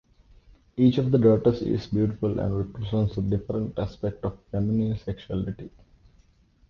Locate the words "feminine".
4.49-4.97